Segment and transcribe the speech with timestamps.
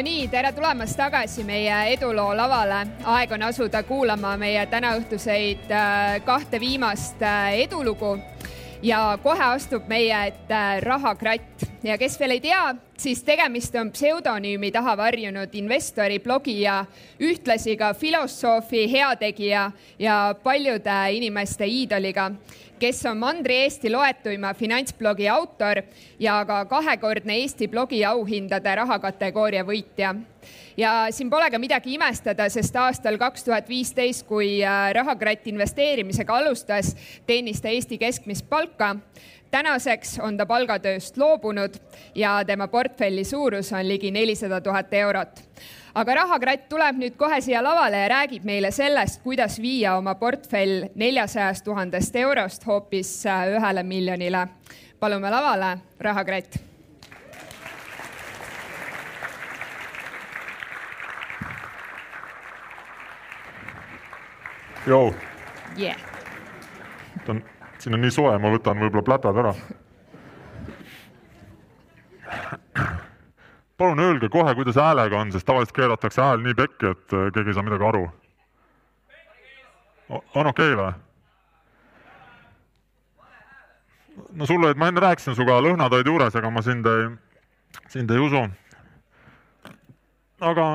[0.00, 2.78] no nii, tere tulemast tagasi meie eduloo lavale.
[3.04, 8.14] aeg on asuda kuulama meie tänaõhtuseid äh, kahte viimast äh, edulugu.
[8.82, 11.66] Ja kohe astub meie ette rahakratt.
[11.84, 12.62] Ja kes veel ei tea,
[12.96, 16.78] siis tegemist on pseudonüümi taha varjunud investori, blogija,
[17.20, 22.30] ühtlasi ka filosoofi, heategija ja paljude inimeste iidoliga,
[22.80, 25.82] kes on Mandri-Eesti loetuima finantsblogi autor
[26.20, 30.14] ja ka kahekordne Eesti blogi auhindade rahakategooria võitja.
[30.80, 36.38] Ja siin pole ka midagi imestada, sest aastal kaks tuhat viisteist, kui äh, Rahakratt investeerimisega
[36.40, 36.94] alustas,
[37.28, 38.94] teenis ta Eesti keskmist palka
[39.50, 41.74] tänaseks on ta palgatööst loobunud
[42.14, 45.42] ja tema portfelli suurus on ligi nelisada tuhat eurot.
[45.94, 50.88] aga rahakratt tuleb nüüd kohe siia lavale ja räägib meile sellest, kuidas viia oma portfell
[50.94, 54.48] neljasajast tuhandest eurost hoopis äh, ühele miljonile.
[55.00, 56.70] palume lavale, rahakratt
[64.86, 65.14] Jou
[65.78, 66.09] yeah..
[67.80, 69.54] Siin on nii soe, ma võtan võib-olla plätad ära.
[73.80, 77.50] palun öelge kohe, kuidas häälega on, sest tavaliselt keeratakse hääl nii pekki, et äh, keegi
[77.50, 78.02] ei saa midagi aru.
[80.10, 80.92] on okei okay, või?
[84.32, 87.08] no sul olid, ma enne rääkisin sinuga, lõhnad olid juures, aga ma sind ei,
[87.88, 88.44] sind ei usu.
[90.40, 90.66] aga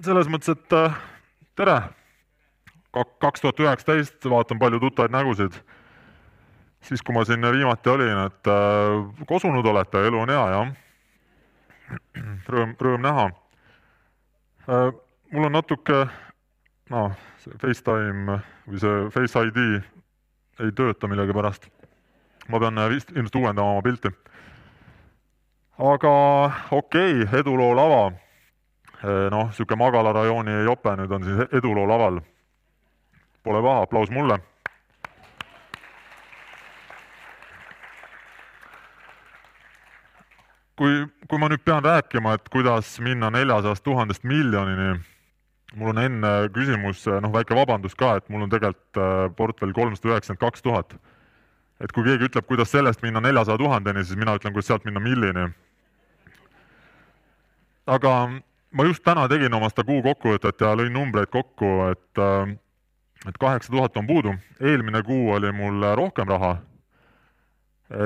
[0.00, 0.96] selles mõttes, et äh,
[1.56, 1.78] tere
[2.94, 5.56] kaks tuhat üheksateist, vaatan palju tuttavaid nägusid.
[6.84, 10.72] Siis, kui ma siin viimati olin, et äh, kosunud olete, elu on hea, jah.
[12.54, 14.90] Rõõm, rõõm näha äh,.
[15.34, 16.04] mul on natuke,
[16.94, 19.60] noh, see FaceTime või see Face ID
[20.64, 21.68] ei tööta millegipärast.
[22.48, 24.08] ma pean vist ilmselt uuendama oma pilti.
[25.78, 26.14] aga
[26.70, 28.04] okei okay,, eduloo lava.
[29.04, 32.22] noh, niisugune Magala rajooni jope nüüd on siis eduloo laval
[33.44, 34.38] Pole paha, aplaus mulle.
[40.78, 44.94] Kui, kui ma nüüd pean rääkima, et kuidas minna neljasajast tuhandest miljonini,
[45.78, 50.14] mul on enne küsimus, noh, väike vabandus ka, et mul on tegelikult äh, portfell kolmsada
[50.14, 50.96] üheksakümmend kaks tuhat.
[51.82, 55.00] et kui keegi ütleb, kuidas sellest minna neljasaja tuhandeni, siis mina ütlen, kuidas sealt minna
[55.02, 55.48] miljoni.
[57.86, 58.12] aga
[58.70, 62.54] ma just täna tegin oma seda kuu kokkuvõtet ja lõin numbreid kokku, et äh,
[63.28, 66.56] et kaheksa tuhat on puudu, eelmine kuu oli mul rohkem raha.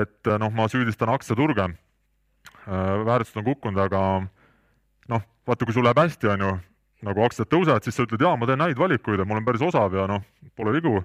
[0.01, 1.69] et noh, ma süüdistan aktsiaturge.
[2.67, 4.01] Äh, väärtused on kukkunud, aga
[5.09, 6.51] noh, vaata, kui sul läheb hästi, on ju,
[7.07, 9.63] nagu aktsiad tõusevad, siis sa ütled, jaa, ma teen häid valikuid ja mul on päris
[9.63, 10.25] osav ja noh,
[10.59, 10.99] pole vigu.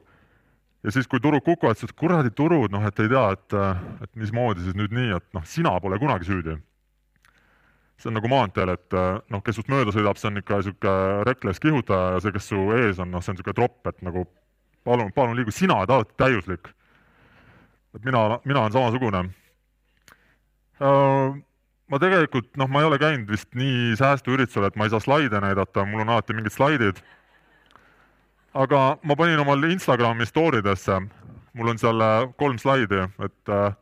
[0.85, 3.59] ja siis, kui turud kukuvad, siis kuradi turud, noh, et ei tea, et,
[4.05, 6.59] et mismoodi siis nüüd nii, et noh, sina pole kunagi süüdi
[7.95, 8.97] see on nagu maanteel, et
[9.31, 12.65] noh, kes sinust mööda sõidab, see on ikka niisugune rekles kihutaja ja see, kes su
[12.75, 14.25] ees on, noh, see on niisugune tropp, et nagu
[14.85, 16.69] palun, palun liigu, sina oled alati täiuslik.
[17.95, 19.25] et mina, mina olen samasugune.
[20.81, 25.41] Ma tegelikult, noh, ma ei ole käinud vist nii säästuüritusel, et ma ei saa slaide
[25.41, 27.03] näidata, mul on alati mingid slaidid.
[28.55, 31.01] aga ma panin omal Instagrami story desse,
[31.55, 33.75] mul on seal äh, kolm slaidi, et uh,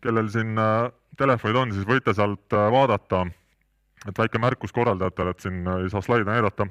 [0.00, 0.56] kellel siin
[1.18, 3.24] telefonid on, siis võite sealt äh, vaadata,
[4.06, 6.68] et väike märkus korraldajatele, et siin äh, ei saa slaide näidata.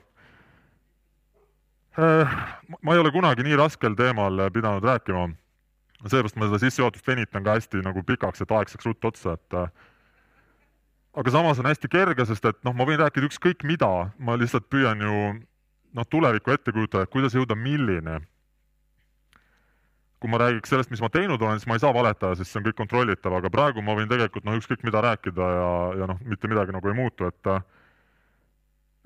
[2.00, 2.38] Äh,
[2.82, 5.30] ma ei ole kunagi nii raskel teemal pidanud rääkima,
[6.12, 9.58] seepärast ma seda sissejuhatust venitan ka hästi nagu pikaks, et aeg saaks ruttu otsa, et
[11.16, 14.70] aga samas on hästi kerge, sest et noh, ma võin rääkida ükskõik mida, ma lihtsalt
[14.70, 15.20] püüan ju
[15.96, 18.20] noh, tulevikku ette kujutada, et kuidas jõuda millini
[20.26, 22.58] kui ma räägiks sellest, mis ma teinud olen, siis ma ei saa valetada, sest see
[22.58, 25.72] on kõik kontrollitav, aga praegu ma võin tegelikult noh, ükskõik mida rääkida ja,
[26.02, 27.52] ja noh, mitte midagi nagu ei muutu, et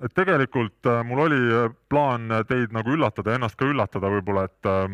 [0.00, 4.70] et tegelikult äh, mul oli äh, plaan teid nagu üllatada, ennast ka üllatada võib-olla, et
[4.70, 4.86] äh,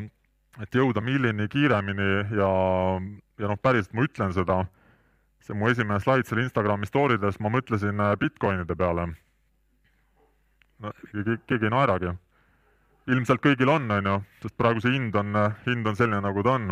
[0.62, 2.50] et jõuda millini kiiremini ja,
[3.38, 4.62] ja noh, päriselt ma ütlen seda,
[5.44, 9.10] see mu esimene slaid seal Instagrami story des, ma mõtlesin Bitcoinide peale.
[10.80, 12.14] no keegi, keegi ei naeragi
[13.10, 16.56] ilmselt kõigil on, on ju, sest praegu see hind on, hind on selline, nagu ta
[16.58, 16.70] on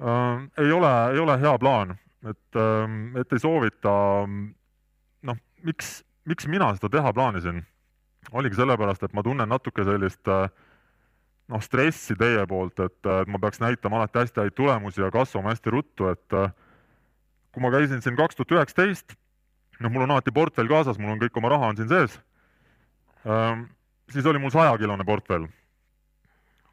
[0.00, 0.46] äh,.
[0.64, 1.96] ei ole, ei ole hea plaan,
[2.28, 3.92] et äh,, et ei soovita,
[5.28, 7.64] noh, miks, miks mina seda teha plaanisin?
[8.36, 10.50] oligi sellepärast, et ma tunnen natuke sellist äh,
[11.50, 15.74] noh, stressi teie poolt, et, ma peaks näitama alati hästi häid tulemusi ja kasvama hästi
[15.74, 16.52] ruttu, et äh,
[17.50, 19.16] kui ma käisin siin kaks tuhat üheksateist,
[19.80, 22.20] noh, mul on alati portfell kaasas, mul on kõik oma raha on siin sees
[23.26, 23.66] ähm,
[24.12, 25.48] siis oli mul sajakilone portfell.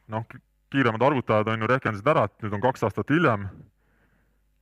[0.08, 0.26] noh,
[0.72, 3.48] kiiremad arvutajad on ju rehkendasid ära, et nüüd on kaks aastat hiljem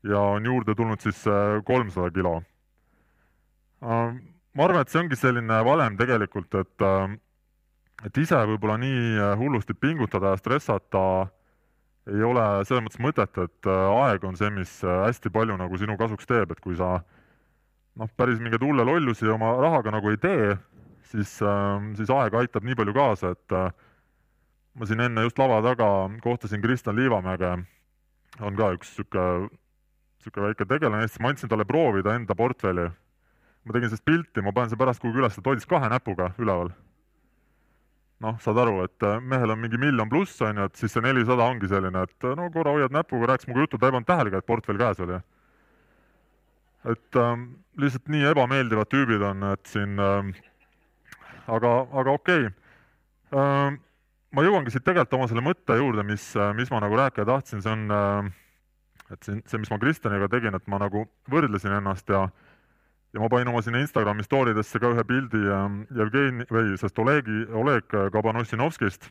[0.06, 2.42] ja on juurde tulnud siis äh, kolmsada kilo.
[3.82, 6.86] ma arvan, et see ongi selline valem tegelikult, et,
[8.04, 11.02] et ise võib-olla nii hullusti pingutada ja stressata
[12.12, 16.28] ei ole selles mõttes mõtet, et aeg on see, mis hästi palju nagu sinu kasuks
[16.30, 17.00] teeb, et kui sa
[17.96, 20.54] noh, päris mingeid hulle lollusi oma rahaga nagu ei tee,
[21.10, 21.32] siis,
[21.98, 23.58] siis aeg aitab nii palju kaasa, et
[24.76, 25.90] ma siin enne just lava taga
[26.24, 27.56] kohtasin Kristjan Liivamäge,
[28.44, 29.50] on ka üks niisugune,
[30.20, 32.90] niisugune väike tegelane Eestis, ma andsin talle proovida enda portfelli.
[33.66, 36.70] ma tegin sellest pilti, ma panen selle pärast kuhugi üles, ta hoidis kahe näpuga üleval.
[38.26, 41.46] Noh, saad aru, et mehel on mingi miljon pluss, on ju, et siis see nelisada
[41.46, 44.50] ongi selline, et no korra hoiad näpuga, rääkis minuga juttu, ta ei pannud tähelegi, et
[44.50, 45.22] portfell käes oli.
[46.86, 47.48] et ähm,
[47.82, 50.36] lihtsalt nii ebameeldivad tüübid on, et siin ähm,
[51.48, 52.54] aga, aga okei okay.
[53.34, 53.80] ähm,
[54.36, 56.28] ma jõuangi siit tegelikult oma selle mõtte juurde, mis,
[56.58, 58.32] mis ma nagu rääkida tahtsin, see on, äh,
[59.14, 62.26] et see, see, mis ma Kristjaniga tegin, et ma nagu võrdlesin ennast ja
[63.16, 65.66] ja ma panin oma sinna Instagrami story desse ka ühe pildi äh,
[65.96, 69.10] Jevgeni või sellest Olegi, Oleg Kabanossinovskist.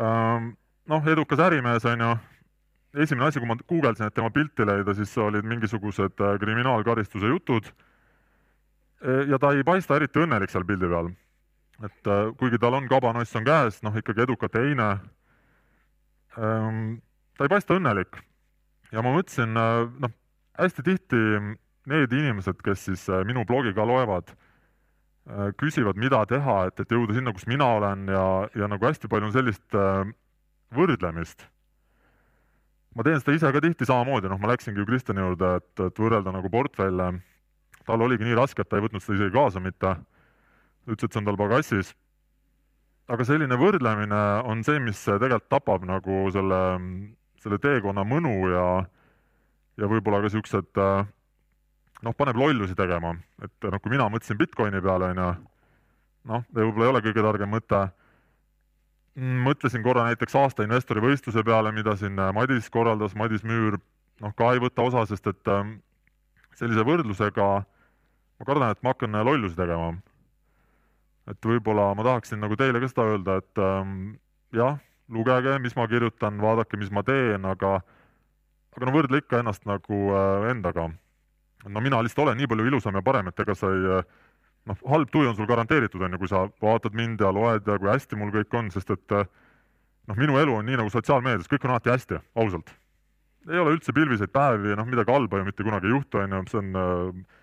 [0.00, 0.54] Ähm,
[0.88, 2.12] noh, edukas ärimees, on ju,
[3.04, 7.72] esimene asi, kui ma guugeldasin, et tema pilti leida, siis olid mingisugused äh, kriminaalkaristuse jutud
[9.02, 11.08] ja ta ei paista eriti õnnelik seal pildi peal
[11.80, 14.88] et äh, kuigi tal on kabanoss on käes, noh ikkagi edukalt heine
[16.38, 17.00] ähm,,
[17.36, 18.20] ta ei paista õnnelik.
[18.92, 20.14] ja ma mõtlesin, äh, noh,
[20.60, 21.22] hästi tihti
[21.90, 24.34] need inimesed, kes siis äh, minu blogi ka loevad,
[25.54, 28.22] küsivad, mida teha, et, et jõuda sinna, kus mina olen ja,
[28.58, 29.76] ja nagu hästi palju on sellist
[30.74, 31.44] võrdlemist.
[32.96, 36.00] ma teen seda ise ka tihti samamoodi, noh, ma läksingi ju Kristjani juurde, et, et
[36.02, 37.06] võrrelda nagu portfelle,
[37.86, 39.94] tal oligi nii raske, et ta ei võtnud seda isegi kaasa mitte
[40.86, 41.94] ütles, et see on tal pagassis.
[43.12, 46.60] aga selline võrdlemine on see, mis tegelikult tapab nagu selle,
[47.42, 48.66] selle teekonna mõnu ja,
[49.78, 50.82] ja võib-olla ka niisugused
[52.02, 55.32] noh, paneb lollusi tegema, et noh, kui mina mõtlesin Bitcoini peale, on ju,
[56.32, 57.82] noh, võib-olla ei ole kõige targem mõte,
[59.46, 63.78] mõtlesin korra näiteks aasta investori võistluse peale, mida siin Madis korraldas, Madis Müür,
[64.24, 65.52] noh, ka ei võta osa, sest et
[66.58, 69.92] sellise võrdlusega ma kardan, et ma hakkan lollusi tegema.
[71.30, 74.16] Et võib-olla ma tahaksin nagu teile ka seda öelda, et ähm,
[74.56, 74.80] jah,
[75.12, 77.76] lugege, mis ma kirjutan, vaadake, mis ma teen, aga
[78.72, 80.88] aga no võrdle ikka ennast nagu äh, endaga.
[81.68, 84.04] No mina lihtsalt olen nii palju ilusam ja parem, et ega sa ei äh,
[84.70, 87.78] noh, halb tuju on sul garanteeritud, on ju, kui sa vaatad mind ja loed ja
[87.78, 89.28] kui hästi mul kõik on, sest et äh,
[90.10, 92.74] noh, minu elu on nii nagu sotsiaalmeedias, kõik on alati hästi, ausalt.
[93.50, 96.42] ei ole üldse pilviseid päevi, noh, midagi halba ju mitte kunagi ei juhtu, on ju,
[96.50, 97.38] see on äh,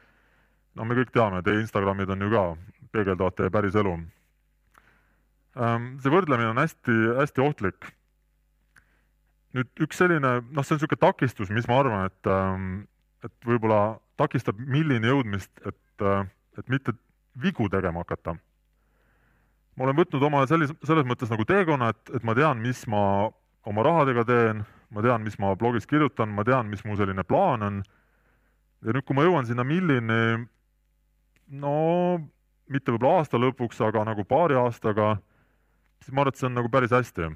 [0.79, 2.43] no me kõik teame, teie Instagramid on ju ka
[2.95, 3.95] peegeldavad teie päris elu.
[5.59, 7.93] Ähm, see võrdlemine on hästi, hästi ohtlik.
[9.57, 12.65] nüüd üks selline, noh, see on niisugune takistus, mis ma arvan, et, ähm,
[13.25, 16.27] et võib-olla takistab millini jõudmist, et, äh,
[16.57, 16.95] et mitte
[17.39, 18.35] vigu tegema hakata.
[19.75, 23.29] ma olen võtnud oma sellis-, selles mõttes nagu teekonna, et, et ma tean, mis ma
[23.63, 27.63] oma rahadega teen, ma tean, mis ma blogis kirjutan, ma tean, mis mu selline plaan
[27.63, 27.79] on,
[28.83, 30.47] ja nüüd, kui ma jõuan sinna millini,
[31.61, 31.75] no
[32.69, 35.15] mitte võib-olla aasta lõpuks, aga nagu paari aastaga,
[36.03, 37.31] siis ma arvan, et see on nagu päris hästi.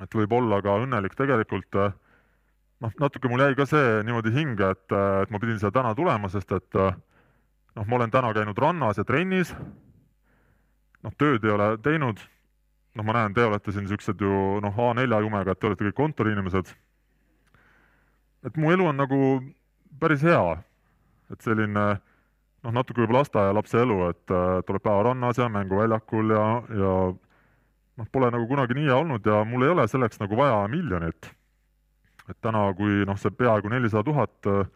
[0.00, 1.76] et võib olla ka õnnelik tegelikult,
[2.80, 6.30] noh, natuke mul jäi ka see niimoodi hinge, et, et ma pidin siia täna tulema,
[6.32, 9.54] sest et noh, ma olen täna käinud rannas ja trennis,
[11.04, 12.20] noh, tööd ei ole teinud,
[12.96, 15.98] noh, ma näen, te olete siin niisugused ju noh, A4 jumega, et te olete kõik
[16.00, 16.74] kontoriinimesed,
[18.48, 19.20] et mu elu on nagu
[20.00, 20.44] päris hea,
[21.30, 21.86] et selline
[22.64, 26.46] noh, natuke võib-olla lasteaialapse elu, et äh, tuleb päeva rannas ja mänguväljakul ja,
[26.82, 26.94] ja
[28.00, 31.32] noh, pole nagu kunagi nii hea olnud ja mul ei ole selleks nagu vaja miljonit.
[32.30, 34.68] Et täna, kui noh, see peaaegu nelisada tuhat äh,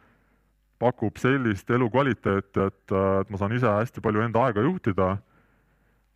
[0.82, 5.12] pakub sellist elukvaliteeti, et, äh, et ma saan ise hästi palju enda aega juhtida,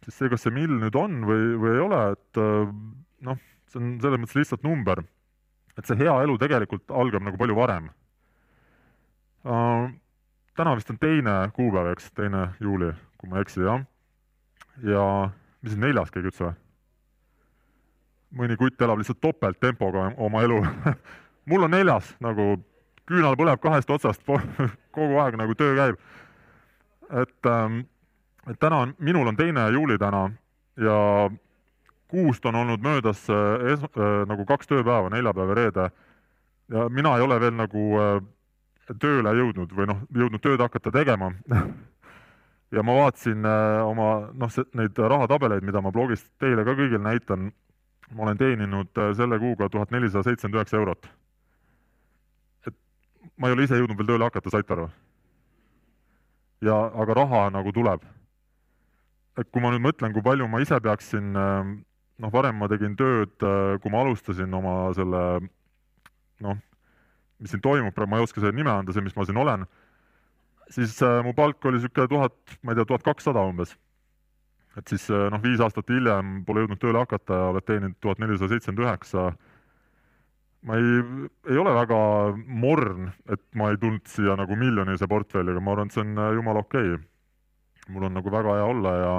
[0.04, 2.42] siis see, kas see mill nüüd on või, või ei ole, et
[3.26, 3.40] noh,
[3.70, 5.04] see on selles mõttes lihtsalt number.
[5.78, 7.84] et see hea elu tegelikult algab nagu palju varem
[9.46, 9.86] uh,
[10.58, 13.84] täna vist on teine kuupäev, eks, teine juuli, kui ma ei eksi, jah.
[14.82, 15.04] ja
[15.62, 16.56] mis see neljas keegi ütles või?
[18.38, 20.58] mõni kutt elab lihtsalt topelttempoga oma elu
[21.48, 22.56] mul on neljas, nagu
[23.08, 24.24] küünal põleb kahest otsast
[24.96, 26.00] kogu aeg nagu töö käib.
[27.10, 27.80] et, ähm,
[28.50, 30.30] et täna on, minul on teine juuli täna
[30.76, 31.30] ja
[32.08, 35.90] kuust on olnud möödas äh, es-, äh, nagu kaks tööpäeva, neljapäev ja reede.
[36.68, 38.22] ja mina ei ole veel nagu äh,
[39.00, 41.32] tööle jõudnud või noh, jõudnud tööd hakata tegema
[42.74, 43.44] ja ma vaatasin
[43.84, 47.50] oma noh, neid rahatabeleid, mida ma blogist teile ka kõigil näitan,
[48.12, 51.08] ma olen teeninud selle kuuga tuhat nelisada seitsekümmend üheksa eurot.
[53.36, 54.88] Ma ei ole ise jõudnud veel tööle hakata, saite aru?
[56.64, 58.06] ja, aga raha nagu tuleb.
[59.38, 63.36] et kui ma nüüd mõtlen, kui palju ma ise peaksin, noh, varem ma tegin tööd,
[63.38, 65.22] kui ma alustasin oma selle
[66.42, 66.58] noh,
[67.38, 69.66] mis siin toimub, praegu ma ei oska selle nime anda, see, mis ma siin olen,
[70.74, 73.76] siis äh, mu palk oli niisugune tuhat, ma ei tea, tuhat kakssada umbes.
[74.78, 78.52] et siis noh, viis aastat hiljem pole jõudnud tööle hakata ja oled teeninud tuhat nelisada
[78.52, 79.24] seitsekümmend üheksa.
[80.66, 81.98] Ma ei, ei ole väga
[82.46, 86.32] morn, et ma ei tulnud siia nagu miljonilise portfelliga, ma arvan, et see on äh,
[86.38, 86.96] jumala okei.
[86.96, 87.04] Okay..
[87.88, 89.14] mul on nagu väga hea olla ja,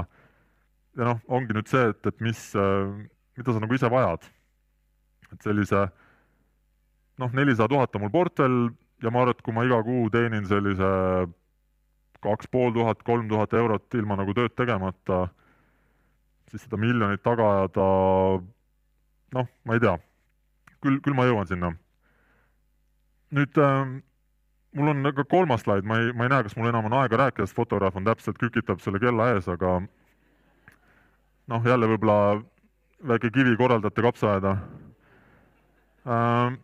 [1.00, 2.43] ja noh, ongi nüüd see, et, et mis,
[3.39, 4.27] mida sa nagu ise vajad.
[5.31, 5.98] et sellise äh,
[7.19, 8.58] noh, nelisada tuhat on mul portfell
[9.03, 10.89] ja ma arvan, et kui ma iga kuu teenin sellise
[12.24, 15.27] kaks pool tuhat, kolm tuhat eurot ilma nagu tööd tegemata,
[16.51, 17.88] siis seda miljonit taga ajada,
[19.38, 19.96] noh, ma ei tea,
[20.83, 21.74] küll, küll ma jõuan sinna.
[23.36, 23.95] nüüd äh,
[24.77, 27.24] mul on ka kolmas slaid, ma ei, ma ei näe, kas mul enam on aega
[27.25, 29.79] rääkida, sest fotograaf on täpselt, kükitab selle kella ees, aga
[31.50, 32.39] noh, jälle võib-olla
[33.09, 34.57] väike kivi korraldajate kapsaaeda
[36.09, 36.57] äh,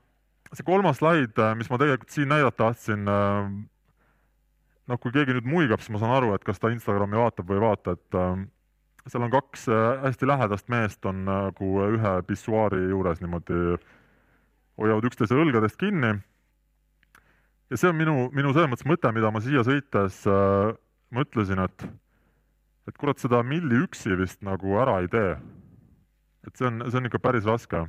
[0.56, 3.50] see kolmas slaid, äh, mis ma tegelikult siin näidata tahtsin, äh,
[4.90, 7.60] noh, kui keegi nüüd muigab, siis ma saan aru, et kas ta Instagrami vaatab või
[7.60, 8.46] ei vaata, et äh,
[9.10, 9.68] seal on kaks
[10.02, 13.76] hästi lähedast meest on nagu ühe pissuaari juures niimoodi,
[14.82, 16.14] hoiavad üksteise õlgadest kinni.
[17.70, 20.72] ja see on minu, minu selles mõttes mõte, mida ma siia sõites äh,
[21.16, 21.90] mõtlesin, et,
[22.90, 25.36] et kurat, seda milli üksi vist nagu ära ei tee.
[26.48, 27.86] et see on, see on ikka päris raske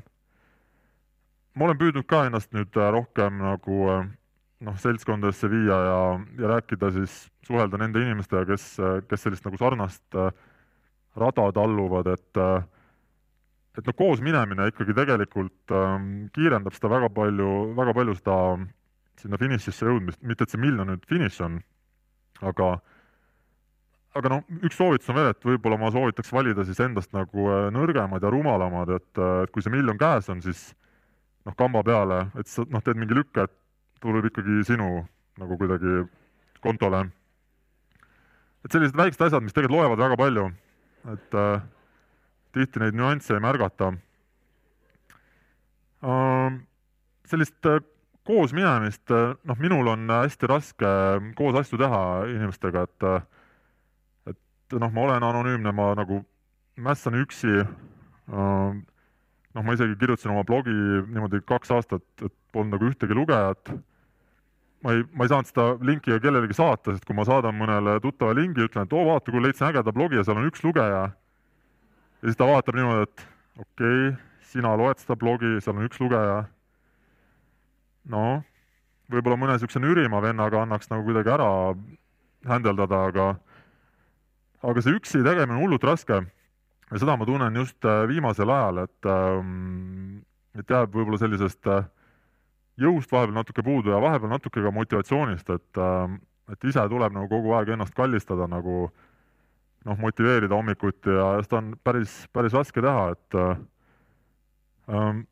[1.57, 4.05] ma olen püüdnud ka ennast nüüd äh, rohkem nagu äh,
[4.67, 6.01] noh, seltskondadesse viia ja,
[6.41, 7.17] ja rääkida siis,
[7.49, 10.21] suhelda nende inimestega, kes, äh, kes sellist nagu sarnast
[11.17, 12.39] rada talluvad, et
[13.77, 18.37] et noh, koos minemine ikkagi tegelikult ähm, kiirendab seda väga palju, väga palju seda
[19.21, 21.59] sinna finišisse jõudmist, mitte et see miljon nüüd finiš on,
[22.45, 22.77] aga
[24.17, 28.25] aga noh, üks soovitus on veel, et võib-olla ma soovitaks valida siis endast nagu nõrgemad
[28.25, 29.11] ja rumalamad, et,
[29.45, 30.71] et kui see miljon käes on, siis
[31.45, 33.53] noh, kamba peale, et sa noh, teed mingi lükke, et
[34.05, 35.05] tuleb ikkagi sinu
[35.41, 36.07] nagu kuidagi
[36.65, 37.07] kontole.
[38.65, 40.47] et sellised väiksed asjad, mis tegelikult loevad väga palju,
[41.13, 41.67] et äh,
[42.57, 43.93] tihti neid nüansse ei märgata
[46.03, 46.59] äh,.
[47.27, 47.81] sellist äh,
[48.27, 50.93] koos minemist, äh, noh, minul on hästi raske
[51.39, 53.23] koos asju teha inimestega, et äh,
[54.33, 56.25] et noh, ma olen anonüümne, ma nagu
[56.77, 58.71] mässan üksi äh,,
[59.57, 63.73] noh, ma isegi kirjutasin oma blogi niimoodi kaks aastat, et polnud nagu ühtegi lugejat.
[64.85, 67.97] ma ei, ma ei saanud seda linki ka kellelegi saata, sest kui ma saadan mõnele
[68.05, 71.09] tuttavale lingi, ütlen, et oo, vaata, kuule, leidsin ägeda blogi ja seal on üks lugeja.
[72.27, 73.21] Ja siis ta vaatab niimoodi, et
[73.63, 74.15] okei okay,,
[74.51, 76.41] sina loed seda blogi, seal on üks lugeja.
[78.11, 78.41] noh,
[79.11, 81.49] võib-olla mõne niisuguse nürima vennaga annaks nagu kuidagi ära
[82.51, 83.29] händeldada, aga
[84.67, 86.19] aga see üksi tegemine on hullult raske
[86.91, 90.23] ja seda ma tunnen just äh, viimasel ajal, et, ähm,
[90.59, 91.87] et jääb võib-olla sellisest äh,
[92.83, 96.19] jõust vahepeal natuke puudu ja vahepeal natuke ka motivatsioonist, et, ähm,
[96.51, 98.89] et ise tuleb nagu kogu aeg ennast kallistada nagu
[99.87, 103.59] noh, motiveerida hommikuti ja seda on päris, päris raske teha, et äh,
[104.93, 105.25] ähm,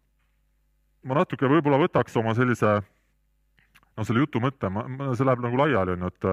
[1.04, 4.70] ma natuke võib-olla võtaks oma sellise noh, selle jutu mõtte,
[5.14, 6.28] see läheb nagu laiali, on ju, et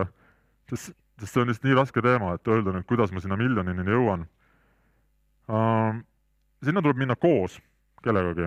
[0.73, 3.89] sest, sest see on lihtsalt nii raske teema, et öelda nüüd, kuidas ma sinna miljonini
[3.89, 4.29] jõuan
[5.51, 5.97] Uh,
[6.63, 7.57] sinna tuleb minna koos
[8.05, 8.45] kellegagi,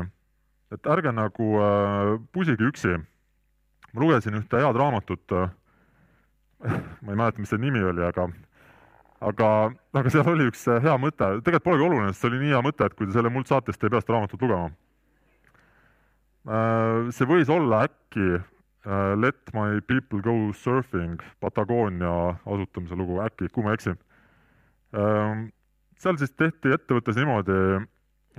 [0.72, 2.94] et ärge nagu uh, pusige üksi.
[3.92, 5.50] ma lugesin ühte head raamatut uh,,
[7.04, 8.28] ma ei mäleta, mis see nimi oli, aga
[9.20, 9.50] aga,
[9.94, 12.88] aga seal oli üks hea mõte, tegelikult polegi oluline, sest see oli nii hea mõte,
[12.88, 14.72] et kui te selle muld saate, siis te ei pea seda raamatut lugema.
[17.16, 18.42] See võis olla äkki
[19.16, 23.94] Let my people go surfing Patagoonia asutamise lugu, äkki, kui ma ei eksi.
[26.04, 27.54] Seal siis tehti ettevõttes niimoodi,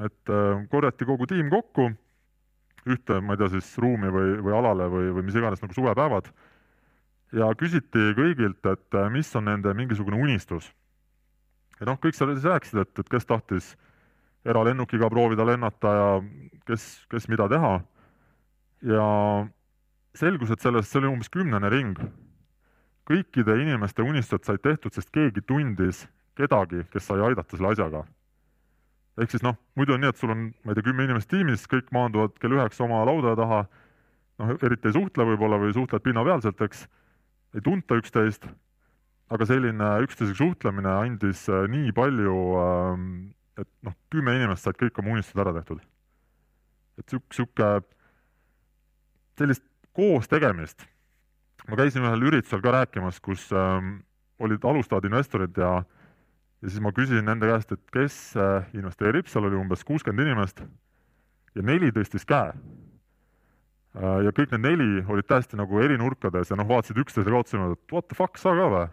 [0.05, 1.89] et äh, korjati kogu tiim kokku.
[2.85, 6.29] Ühte, ma ei tea siis ruumi või, või alale või, või mis iganes nagu suvepäevad
[7.33, 10.71] ja küsiti kõigilt, et äh, mis on nende mingisugune unistus.
[11.79, 13.75] ja noh, kõik seal siis rääkisid, et, et kes tahtis
[14.45, 16.09] eralennukiga proovida lennata ja
[16.65, 17.79] kes, kes mida teha.
[18.81, 19.07] ja
[20.15, 21.99] selgus, et sellest, see oli umbes kümnene ring.
[23.05, 28.03] kõikide inimeste unistused said tehtud, sest keegi tundis kedagi, kes sai aidata selle asjaga.
[29.21, 31.67] ehk siis noh, muidu on nii, et sul on, ma ei tea, kümme inimest tiimis,
[31.71, 33.61] kõik maanduvad kell üheksa oma lauda taha,
[34.41, 36.87] noh, eriti ei suhtle võib-olla või suhtlevad pinnapealselt, eks,
[37.55, 38.47] ei tunta üksteist,
[39.31, 43.11] aga selline üksteisega suhtlemine andis äh, nii palju, ähm,
[43.59, 45.79] et noh, kümme inimest said kõik oma unistused ära tehtud.
[46.99, 47.69] et sihuke, sihuke,
[49.39, 49.63] sellist
[49.95, 50.85] koos tegemist.
[51.67, 54.01] ma käisin ühel üritusel ka rääkimas, kus ähm,
[54.39, 55.83] olid alustavad investorid ja
[56.61, 60.63] ja siis ma küsisin nende käest, et kes äh, investeerib, seal oli umbes kuuskümmend inimest
[61.55, 62.55] ja neli tõstis käe.
[63.95, 67.55] Äh, ja kõik need neli olid täiesti nagu eri nurkades ja noh, vaatasid üksteisele otsa
[67.55, 68.87] niimoodi, et what the fuck, sa ka või?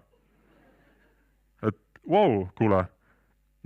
[1.66, 2.85] et vau wow,, kuule.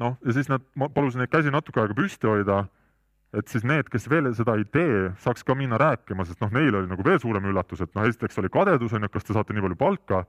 [0.00, 2.62] noh, ja siis nad, ma palusin neid käsi natuke aega püsti hoida,
[3.36, 6.80] et siis need, kes veel seda ei tee, saaks ka minna rääkima, sest noh, neil
[6.80, 9.56] oli nagu veel suurem üllatus, et noh, esiteks oli kadedus, on ju, kas te saate
[9.56, 10.24] nii palju palka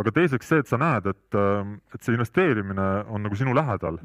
[0.00, 4.00] aga teiseks see, et sa näed, et, äh, et see investeerimine on nagu sinu lähedal.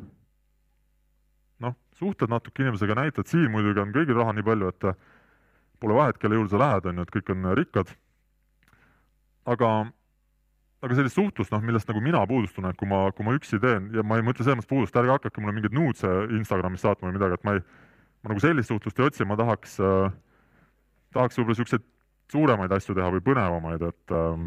[1.64, 4.88] noh, suhtled natuke inimesega, näitad, siin muidugi on kõigil raha nii palju, et
[5.80, 7.94] pole vahet, kelle juurde sa lähed, on ju, et kõik on rikkad.
[9.46, 9.70] aga,
[10.82, 13.92] aga sellist suhtlust, noh, millest nagu mina puudust tunnen, kui ma, kui ma üksi teen
[13.94, 17.20] ja ma ei mõtle selles mõttes puudust, ärge hakake mulle mingeid nuudse Instagramis saatma või
[17.20, 17.66] midagi, et ma ei,
[18.24, 20.16] ma nagu sellist suhtlust ei otsi, ma tahaks äh,,
[21.14, 21.86] tahaks võib-olla niisuguseid
[22.34, 24.46] suuremaid asju teha või põnevamaid, et äh,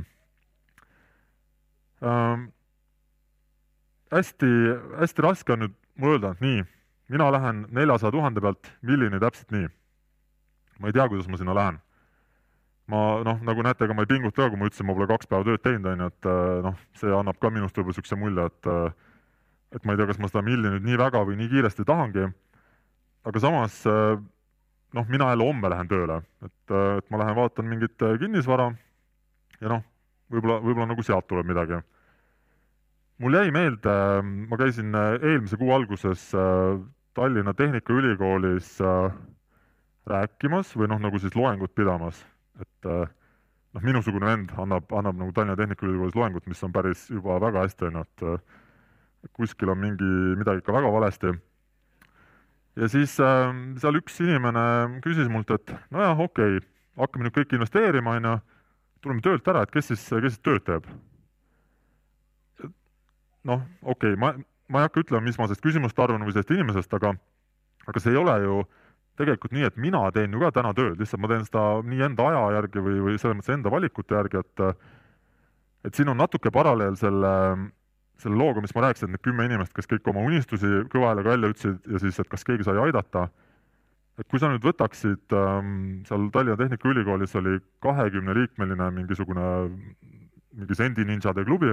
[2.11, 2.49] ähm,.
[4.14, 4.52] hästi,
[4.99, 6.62] hästi raske on nüüd mul öelda, et nii,
[7.14, 9.68] mina lähen neljasaja tuhande pealt miljoni täpselt nii.
[10.78, 11.78] Ma ei tea, kuidas ma sinna lähen.
[12.88, 15.28] ma noh, nagu näete, ega ma ei pinguta ka, kui ma ütlesin, ma pole kaks
[15.28, 18.47] päeva tööd teinud, on ju, et äh, noh, see annab ka minust võib-olla niisuguse mulje,
[18.49, 19.04] et äh,
[19.76, 22.25] et ma ei tea, kas ma seda miljonit nii väga või nii kiiresti tahangi,
[23.28, 24.16] aga samas äh,
[24.97, 28.70] noh, mina jälle homme lähen tööle, et, et ma lähen vaatan mingit kinnisvara
[29.61, 29.85] ja noh,
[30.32, 31.82] võib-olla, võib-olla nagu sealt tuleb midagi.
[33.20, 33.99] mul jäi meelde,
[34.49, 36.30] ma käisin eelmise kuu alguses
[37.18, 38.78] Tallinna Tehnikaülikoolis
[40.08, 42.20] rääkimas või noh, nagu siis loengut pidamas,
[42.60, 47.66] et noh, minusugune vend annab, annab nagu Tallinna Tehnikaülikoolis loengut, mis on päris juba väga
[47.66, 51.34] hästi, ju, et kuskil on mingi, midagi ikka väga valesti.
[52.76, 53.50] ja siis äh,
[53.82, 58.37] seal üks inimene küsis mult, et nojah, okei okay,, hakkame nüüd kõik investeerima, on ju
[59.02, 60.87] tuleme töölt ära, et kes siis, kes siis tööd teeb?
[63.48, 64.35] noh, okei okay,, ma,
[64.68, 67.14] ma ei hakka ütlema, mis ma sellest küsimusest arvan või sellest inimesest, aga
[67.88, 68.56] aga see ei ole ju
[69.18, 72.28] tegelikult nii, et mina teen ju ka täna tööd, lihtsalt ma teen seda nii enda
[72.31, 74.64] aja järgi või, või selles mõttes enda valikute järgi, et
[75.87, 77.33] et siin on natuke paralleel selle,
[78.22, 81.37] selle looga, mis ma rääkisin, et need kümme inimest, kes kõik oma unistusi kõva häälega
[81.37, 83.28] välja ütlesid ja siis, et kas keegi sai aidata.
[84.18, 89.44] Et kui sa nüüd võtaksid ähm, seal Tallinna Tehnikaülikoolis oli kahekümneliikmeline mingisugune,
[90.59, 91.70] mingi Sendi ninjade klubi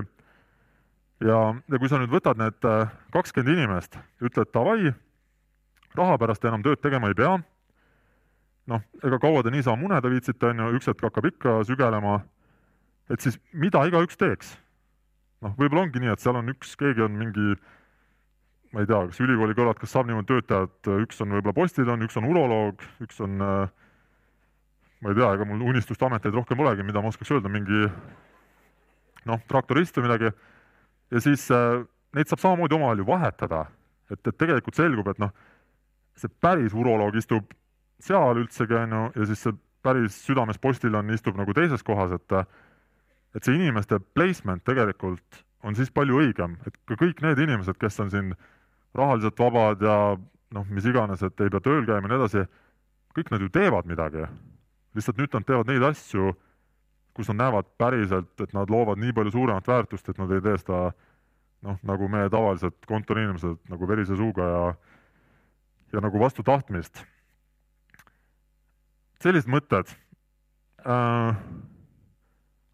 [1.23, 4.93] ja, ja kui sa nüüd võtad need äh, kakskümmend inimest, ütled davai,
[5.97, 7.38] raha pärast enam tööd tegema ei pea,
[8.71, 12.19] noh, ega kaua te niisama muneda viitsite, on ju, üks hetk hakkab ikka sügelema,
[13.12, 14.55] et siis mida igaüks teeks?
[15.45, 17.55] noh, võib-olla ongi nii, et seal on üks, keegi on mingi
[18.73, 21.55] ma ei tea, kas ülikooli kõrvalt, kas saab niimoodi tööd teha, et üks on võib-olla
[21.55, 26.84] postiljon, üks on uroloog, üks on ma ei tea, ega mul unistust ameteid rohkem polegi,
[26.88, 27.86] mida ma oskaks öelda, mingi
[29.29, 30.31] noh, traktorist või midagi,
[31.13, 31.84] ja siis äh,
[32.17, 33.65] neid saab samamoodi omavahel ju vahetada.
[34.12, 35.31] et, et tegelikult selgub, et noh,
[36.15, 37.54] see päris uroloog istub
[38.04, 42.38] seal üldsegi, on ju, ja siis see päris südames postiljon istub nagu teises kohas, et
[43.36, 47.99] et see inimeste placement tegelikult on siis palju õigem, et ka kõik need inimesed, kes
[47.99, 48.32] on siin
[48.95, 49.97] rahaliselt vabad ja
[50.56, 52.43] noh, mis iganes, et ei pea tööl käima ja nii edasi,
[53.17, 54.28] kõik nad ju teevad midagi.
[54.95, 56.30] lihtsalt nüüd nad teevad neid asju,
[57.15, 60.58] kus nad näevad päriselt, et nad loovad nii palju suuremat väärtust, et nad ei tee
[60.62, 60.80] seda
[61.65, 64.62] noh, nagu meie tavalised kontoriinimesed nagu verise suuga ja
[65.95, 67.03] ja nagu vastu tahtmist.
[69.23, 69.89] sellised mõtted
[70.86, 71.38] äh,.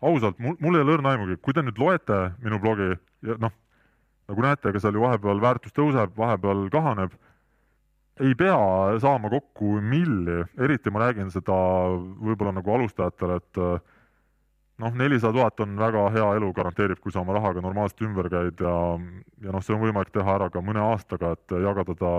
[0.02, 2.90] ausalt, mul, mul ei ole õrna aimugi, kui te nüüd loete minu blogi
[3.28, 3.54] ja noh,
[4.32, 7.14] nagu näete, ega seal ju vahepeal väärtus tõuseb, vahepeal kahaneb,
[8.22, 8.58] ei pea
[9.02, 11.56] saama kokku milli, eriti ma räägin seda
[11.94, 13.62] võib-olla nagu alustajatele, et
[14.82, 18.62] noh, nelisada tuhat on väga hea elu, garanteerib, kui sa oma rahaga normaalselt ümber käid
[18.66, 18.76] ja,
[19.46, 22.14] ja noh, see on võimalik teha ära ka mõne aastaga, et jagada ta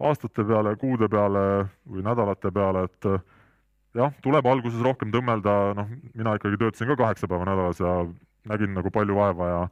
[0.00, 1.44] aastate peale, kuude peale
[1.84, 3.08] või nädalate peale, et
[3.98, 7.94] jah, tuleb alguses rohkem tõmmelda, noh, mina ikkagi töötasin ka kaheksa päeva nädalas ja
[8.48, 9.62] nägin nagu palju vaeva ja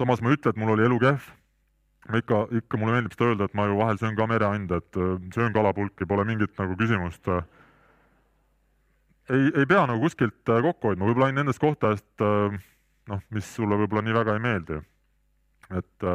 [0.00, 1.30] samas ma ei ütle, et mul oli elu kehv.
[2.10, 4.98] ma ikka, ikka mulle meeldib seda öelda, et ma ju vahel söön ka mereande, et
[4.98, 7.28] äh, söön kalapulki, pole mingit nagu küsimust.
[9.30, 12.56] ei, ei pea nagu kuskilt äh, kokku hoidma, võib-olla ainult nendest kohtadest, äh,
[13.12, 14.80] noh, mis sulle võib-olla nii väga ei meeldi.
[15.70, 16.08] et,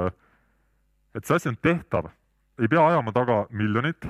[1.15, 2.09] et see asi on tehtav,
[2.59, 4.07] ei pea ajama taga miljonit,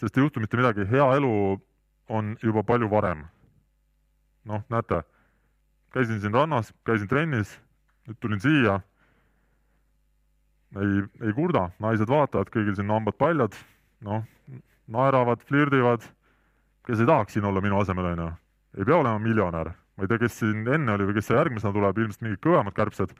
[0.00, 1.32] sest ei juhtu mitte midagi, hea elu
[2.08, 3.24] on juba palju varem.
[4.44, 5.02] noh, näete,
[5.92, 7.58] käisin siin rannas, käisin trennis
[8.08, 8.78] nüüd tulin siia,
[10.80, 13.58] ei, ei kurda, naised vaatavad, kõigil siin hambad paljad,
[14.06, 14.24] noh,
[14.90, 16.06] naeravad, flirdivad,
[16.88, 18.30] kes ei tahaks siin olla minu asemel, on ju.
[18.78, 22.00] ei pea olema miljonär, ma ei tea, kes siin enne oli või kes järgmisena tuleb,
[22.00, 23.12] ilmselt mingid kõvemad kärbsed.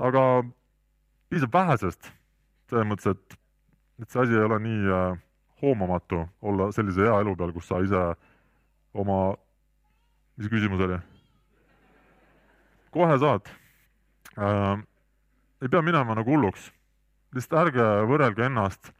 [0.00, 0.24] aga
[1.28, 2.10] piisab vähesest,
[2.70, 3.38] selles mõttes, et,
[4.02, 5.22] et see asi ei ole nii äh,
[5.62, 8.02] hoomamatu olla sellise hea elu peal, kus sa ise
[8.94, 9.20] oma,
[10.38, 11.00] mis küsimus oli?
[12.90, 13.50] kohe saad
[14.38, 14.80] äh,.
[15.62, 16.70] ei pea minema nagu hulluks,
[17.34, 18.90] lihtsalt ärge võrrelge ennast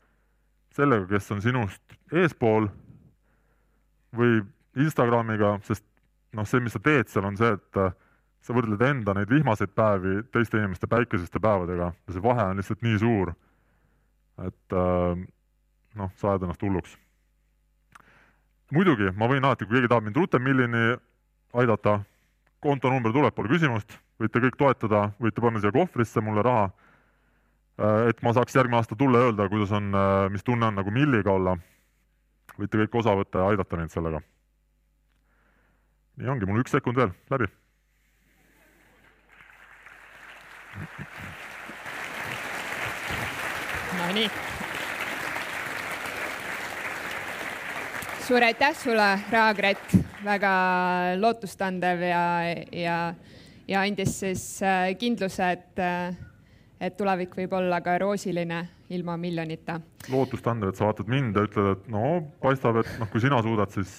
[0.77, 2.69] sellega, kes on sinust eespool
[4.17, 4.43] või
[4.79, 5.85] Instagramiga, sest
[6.37, 7.95] noh, see, mis sa teed seal, on see, et äh,
[8.45, 12.85] sa võrdled enda neid vihmaseid päevi teiste inimeste päikeseste päevadega ja see vahe on lihtsalt
[12.87, 13.35] nii suur,
[14.47, 15.23] et äh,
[16.01, 16.97] noh, sa ajad ennast hulluks.
[18.71, 20.85] muidugi, ma võin alati, kui keegi tahab mind rutem millini
[21.59, 22.01] aidata,
[22.63, 26.69] kontonumber tuleb, pole küsimust, võite kõik toetada, võite panna siia kohvrisse mulle raha,
[27.81, 29.91] äh, et ma saaks järgmine aasta tulla ja öelda, kuidas on,
[30.31, 31.57] mis tunne on nagu milliga olla.
[32.61, 34.21] võite kõik osa võtta ja aidata mind sellega
[36.21, 37.49] nii ongi, mul üks sekund veel, läbi.
[44.11, 44.31] Nonii.
[48.27, 49.93] suur aitäh sulle, Raagret,
[50.25, 50.51] väga
[51.21, 52.25] lootustandev ja,
[52.75, 52.97] ja,
[53.69, 56.19] ja andis siis äh, kindluse, et, äh,
[56.81, 59.79] et tulevik võib olla ka roosiline ilma miljonita.
[60.11, 63.71] lootustandev, et sa vaatad mind ja ütled, et no paistab, et noh, kui sina suudad,
[63.79, 63.95] siis,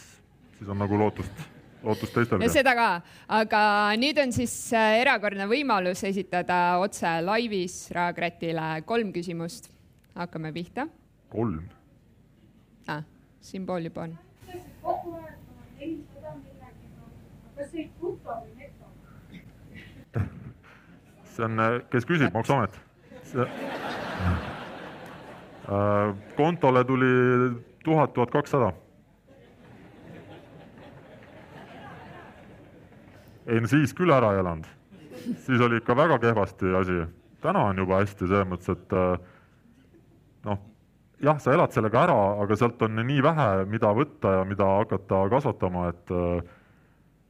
[0.59, 1.45] siis on nagu lootust
[1.87, 2.51] lootust teistelgi.
[2.51, 2.93] seda ka,
[3.41, 9.71] aga nüüd on siis äh, erakordne võimalus esitada otse laivis Raagretile kolm küsimust.
[10.15, 10.87] Hakkame pihta.
[11.29, 11.63] kolm
[12.87, 13.03] ah,?
[13.41, 14.17] siin pool juba on.
[21.23, 22.81] see on, äh, kes küsib, Maksuamet?
[25.71, 27.05] Äh, kontole tuli
[27.83, 28.73] tuhat, tuhat kakssada
[33.51, 34.67] ei no siis küll ära ei elanud.
[35.45, 37.01] siis oli ikka väga kehvasti asi.
[37.41, 39.30] täna on juba hästi selles mõttes, et äh,
[41.21, 45.23] jah, sa elad sellega ära, aga sealt on nii vähe, mida võtta ja mida hakata
[45.33, 46.53] kasvatama, et äh,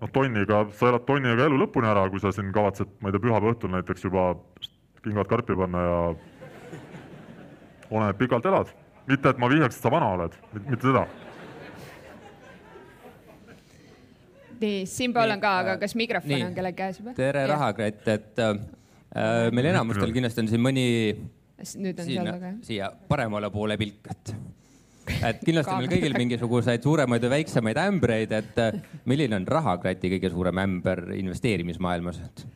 [0.04, 3.26] noh, tonniga, sa elad tonniga elu lõpuni ära, kui sa siin kavatsed, ma ei tea,
[3.26, 4.30] pühapäeva õhtul näiteks juba
[5.02, 5.98] kingad karpi panna ja
[7.90, 8.72] oleneb, pikalt elad.
[9.10, 11.08] mitte, et ma vihjaks, et sa vana oled, mitte seda
[14.62, 17.14] nii, siinpool on ka, aga kas mikrofon nii, on kellegi käes juba?
[17.18, 20.88] tere, Rahakratt, et äh, meil enamustel kindlasti on siin mõni.
[21.82, 22.58] Nüüd on seal taga, jah?
[22.68, 24.34] siia paremale poole pilk, et,
[25.30, 30.34] et kindlasti meil kõigil mingisuguseid suuremaid või väiksemaid ämbreid, et äh, milline on Rahakrati kõige
[30.34, 32.48] suurem ämber investeerimismaailmas, et?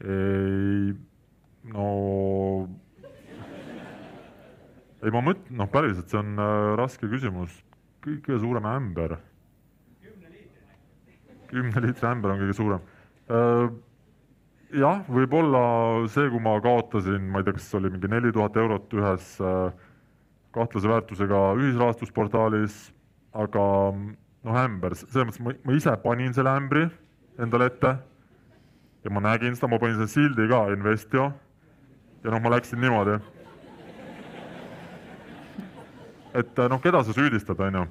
[0.00, 0.92] ei,
[1.74, 1.88] no
[5.00, 7.52] ei, ma mõtlen, noh, päriselt, see on äh, raske küsimus.
[8.04, 9.18] kõige suurem ämber.
[11.50, 12.89] kümne liitri ämber on kõige suurem.
[13.30, 15.62] Jah, võib-olla
[16.10, 19.72] see, kui ma kaotasin, ma ei tea, kas oli mingi neli tuhat eurot ühes äh,
[20.54, 22.78] kahtlase väärtusega ühisrahastusportaalis,
[23.38, 23.64] aga
[23.94, 26.86] noh, ämber, selles mõttes ma, ma ise panin selle ämbri
[27.40, 27.96] endale ette
[29.04, 31.30] ja ma nägin seda, ma panin selle sildi ka, Investio.
[32.24, 33.20] ja noh, ma läksin niimoodi
[36.34, 37.86] et äh, noh, keda sa süüdistad, on ju.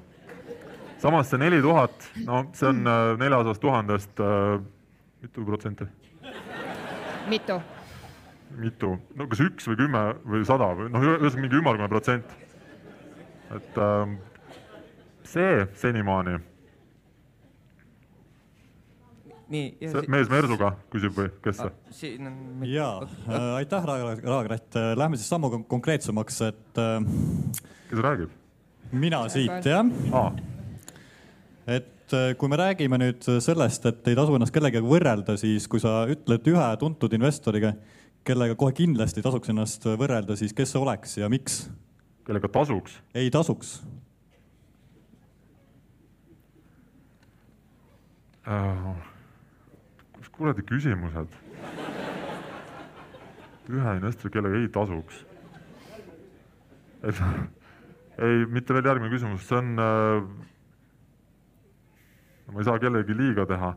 [1.00, 4.60] samas see neli tuhat, no see on äh, neljasajast tuhandest äh,
[5.22, 5.84] mitu protsenti?
[7.28, 7.60] mitu?
[8.58, 12.32] mitu, no kas üks või kümme või sada või noh, ühesõnaga mingi ümmargune protsent.
[13.56, 14.14] et äh,
[15.28, 16.38] see senimaani.
[19.50, 19.68] nii.
[19.92, 21.70] see mees Mersuga küsib või kes see?
[22.02, 22.66] siin on.
[22.66, 26.98] ja äh, aitäh, Raagrat, lähme siis sammu konkreetsemaks, et äh,
[27.92, 28.36] kes räägib?
[28.90, 30.32] mina siit jah ah..
[31.70, 35.82] et äh, kui me räägime nüüd sellest, et ei tasu ennast kellegagi võrrelda, siis kui
[35.82, 37.74] sa ütled ühe tuntud investoriga,
[38.26, 41.64] kellega kohe kindlasti tasuks ennast võrrelda, siis kes see oleks ja miks?
[42.26, 43.00] kellega tasuks?
[43.16, 43.78] ei tasuks
[48.46, 48.92] uh,.
[50.18, 51.38] kus kuradi küsimused?
[53.70, 55.24] ühe investori, kellega ei tasuks.
[57.06, 57.20] et
[58.20, 60.24] ei, mitte veel järgmine küsimus, see on äh,,
[62.50, 63.70] ma ei saa kellelegi liiga teha.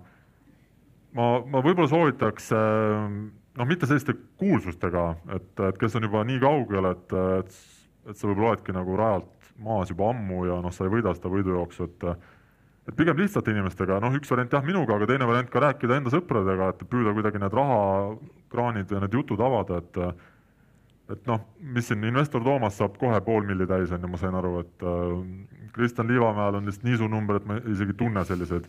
[1.17, 3.15] ma, ma võib-olla soovitaks äh,
[3.57, 5.07] noh, mitte selliste kuulsustega,
[5.38, 7.57] et, et kes on juba nii kaugel, et, et,
[8.09, 11.31] et sa võib-olla oledki nagu rajalt maas juba ammu ja noh, sa ei võida seda
[11.33, 12.07] võidujooksu, et
[12.83, 16.12] et pigem lihtsate inimestega, noh, üks variant jah, minuga, aga teine variant ka rääkida enda
[16.12, 20.01] sõpradega, et püüda kuidagi need rahakraanid ja need jutud avada, et
[21.13, 24.36] et noh, mis siin investor Toomas saab kohe pool milli täis, on ju, ma sain
[24.39, 24.86] aru, et
[25.73, 28.67] Kristjan Liivamäel on lihtsalt niisu number, et ma isegi ei tunne selliseid.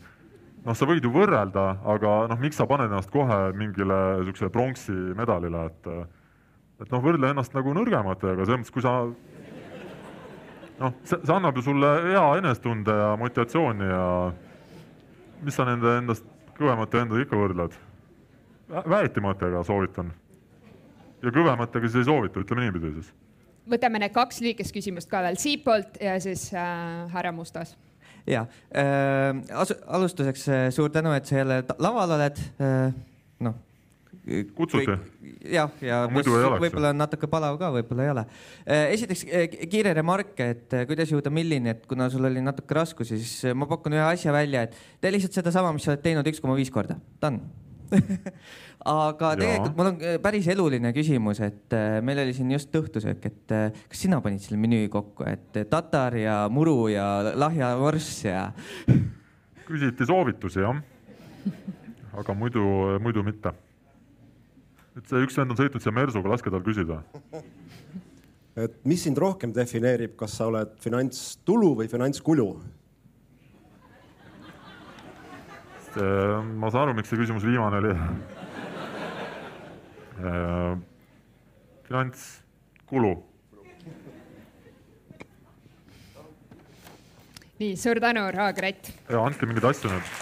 [0.64, 1.64] noh, sa võid ju võrrelda,
[1.94, 5.90] aga noh, miks sa paned ennast kohe mingile niisugusele pronksi medalile, et
[6.82, 8.94] et noh, võrdle ennast nagu nõrgematega, selles mõttes, kui sa
[10.80, 14.06] noh, see, see annab ju sulle hea enesetunde ja motivatsiooni ja
[15.44, 16.26] mis sa nende endast
[16.58, 17.80] kõvemate endaga ikka võrdled?
[18.88, 20.14] väetimatega soovitan
[21.22, 23.12] ja kõvematega siis ei soovita, ütleme niipidi siis.
[23.70, 27.74] Võtame need kaks lühikest küsimust ka veel siitpoolt ja siis äh, härra Mustas.
[28.26, 28.46] ja
[28.76, 29.36] äh,
[29.86, 32.92] alustuseks äh, suur tänu, et sa jälle laval oled äh,.
[33.44, 33.56] noh.
[34.56, 34.86] kutsuti?
[35.44, 38.86] jah, ja, ja võib-olla on natuke palav ka, võib-olla ei ole äh,.
[38.96, 43.20] esiteks äh, kiire remark, et äh, kuidas jõuda millini, et kuna sul oli natuke raskusi,
[43.20, 46.32] siis äh, ma pakun ühe asja välja, et tee lihtsalt sedasama, mis sa oled teinud
[46.32, 47.63] üks koma viis korda, done
[48.84, 53.26] aga tegelikult mul on äh, päris eluline küsimus, et äh, meil oli siin just õhtusöök,
[53.30, 58.24] et äh, kas sina panid selle menüü kokku, et tatar ja muru ja lahja vorss
[58.26, 58.46] ja?
[59.68, 60.80] küsiti soovitusi jah,
[62.20, 62.64] aga muidu,
[63.02, 63.54] muidu mitte.
[64.98, 67.00] et see üks vend on sõitnud siia Mersuga, laske tal küsida.
[68.60, 72.48] et mis sind rohkem defineerib, kas sa oled finantstulu või finantskulu?
[75.96, 77.94] Ma saan aru, miks see küsimus viimane oli
[80.14, 80.78] Äh,
[81.88, 83.24] finantskulu.
[87.58, 88.92] nii, suur tänu, Raag-Rett.
[89.10, 90.12] ja andke mingeid asju nüüd.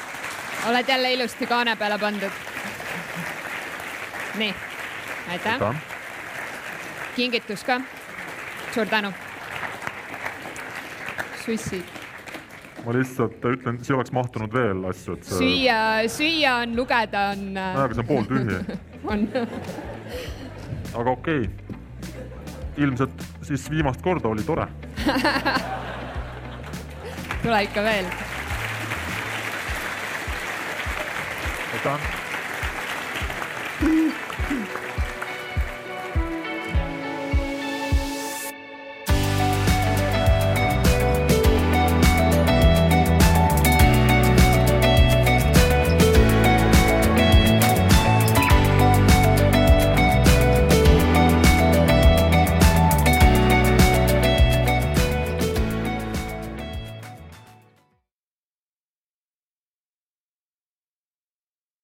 [0.68, 2.40] oled jälle ilusti kaane peale pandud.
[4.34, 4.54] nii,
[5.30, 5.82] aitäh.
[7.16, 7.80] kingitus ka.
[8.74, 9.12] suur tänu.
[11.44, 12.01] sussid
[12.82, 15.38] ma lihtsalt ütlen, siia oleks mahtunud veel asju, et see....
[15.38, 17.44] süüa, süüa on, lugeda on.
[17.54, 18.58] nojah, aga see on pooltühi
[19.12, 19.28] on
[21.00, 21.78] aga okei okay.,
[22.82, 24.66] ilmselt siis viimast korda oli tore
[27.42, 28.06] tule ikka veel.
[31.72, 32.00] aitäh.